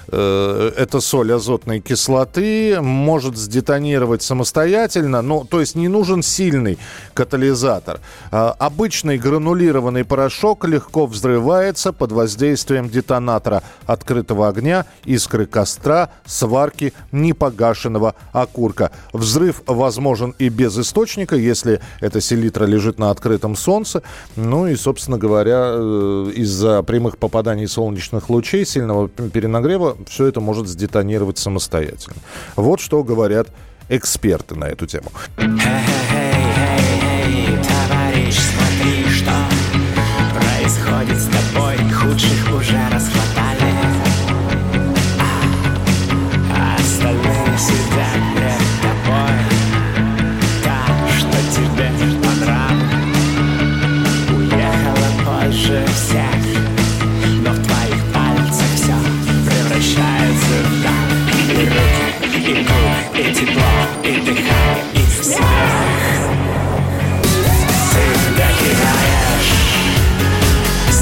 Э, 0.09 0.71
это 0.77 1.01
соль 1.01 1.33
азотной 1.33 1.79
кислоты, 1.79 2.79
может 2.81 3.37
сдетонировать 3.37 4.21
самостоятельно, 4.21 5.21
но, 5.21 5.43
то 5.43 5.59
есть 5.59 5.75
не 5.75 5.87
нужен 5.87 6.23
сильный 6.23 6.77
катализатор. 7.13 7.99
А, 8.31 8.55
обычный 8.57 9.17
гранулированный 9.17 10.05
порошок 10.05 10.65
легко 10.65 11.05
взрывается 11.05 11.91
под 11.91 12.11
воздействием 12.11 12.89
детонатора 12.89 13.63
открытого 13.85 14.47
огня, 14.47 14.85
искры 15.03 15.45
костра, 15.45 16.09
сварки 16.25 16.93
непогашенного 17.11 18.15
окурка. 18.31 18.91
Взрыв 19.11 19.61
возможен 19.65 20.33
и 20.39 20.49
без 20.49 20.77
источника, 20.77 21.35
если 21.35 21.81
эта 21.99 22.21
селитра 22.21 22.65
лежит 22.65 22.97
на 22.97 23.11
открытом 23.11 23.55
солнце. 23.55 24.03
Ну 24.35 24.67
и, 24.67 24.75
собственно 24.75 25.17
говоря, 25.17 25.71
э, 25.73 26.31
из-за 26.35 26.81
прямых 26.83 27.17
попаданий 27.17 27.67
солнечных 27.67 28.29
лучей, 28.29 28.65
сильного 28.65 29.09
перенагрева 29.09 29.96
все 30.05 30.27
это 30.27 30.39
может 30.39 30.67
сдетонировать 30.67 31.37
самостоятельно. 31.37 32.17
Вот 32.55 32.79
что 32.79 33.03
говорят 33.03 33.47
эксперты 33.89 34.55
на 34.55 34.65
эту 34.65 34.85
тему. 34.85 35.11
товарищ, 37.63 38.35
смотри, 38.35 39.05
что 39.09 39.33
происходит 40.35 41.17
с 41.17 41.25
тобой. 41.25 41.77
Худших 41.91 42.55
уже 42.55 42.77
расхватали. 42.91 43.16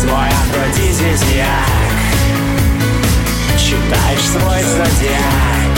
Свой 0.06 0.30
афродизиак. 0.30 1.48
Читаешь 3.58 4.28
свой 4.30 4.62
зодиак. 4.64 5.76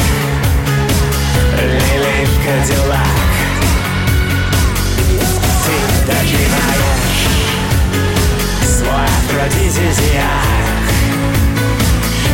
Лили 1.62 2.26
в 2.26 2.36
Ты 5.64 5.76
допиваешь 6.08 7.24
свой 8.64 9.08
афродизиак. 9.20 10.86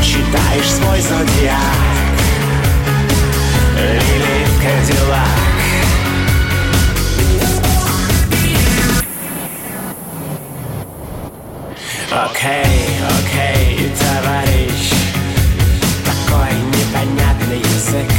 Читаешь 0.01 0.71
свой 0.71 0.99
зодиак. 1.01 1.59
Или 3.77 4.43
Кадиллак 4.63 5.52
Окей, 12.15 12.99
окей, 13.21 13.91
товарищ 13.97 14.91
Такой 16.05 16.53
непонятный 16.53 17.57
язык. 17.57 18.11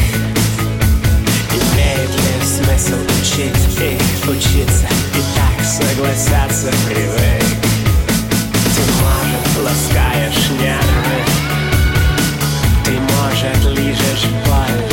Имеет 1.52 2.11
ли 2.11 2.44
смысл 2.44 2.96
учить 3.20 3.54
и 3.78 4.28
учиться 4.28 4.88
И 5.14 5.22
так 5.37 5.64
согласятся 5.64 6.72
привык? 6.88 7.44
Ты, 8.74 8.83
может, 9.00 9.64
ласкаешь 9.64 10.50
нервы? 10.61 11.20
Ты, 12.85 12.92
может, 12.98 13.78
лижешь 13.78 14.26
боль 14.44 14.85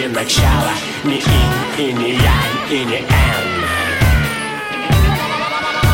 ни 0.00 0.06
начала, 0.06 0.72
ни 1.04 1.16
ин 1.16 1.52
и 1.78 1.92
ни 1.92 2.10
янь 2.10 2.58
и 2.70 2.84
ни 2.84 2.96
эн. 2.96 3.04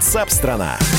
Ватсап-страна! 0.00 0.78
страна 0.78 0.89